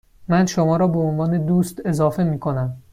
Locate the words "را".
0.77-0.87